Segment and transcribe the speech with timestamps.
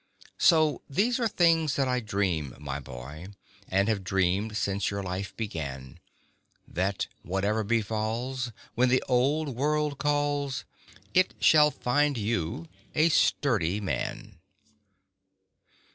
[0.39, 3.27] So these are things that I dream, my boy,
[3.67, 5.99] And have dreamed since your life began:
[6.67, 10.65] That whatever befalls, when the old world calls,
[11.13, 14.39] It shall find you a sturdy man.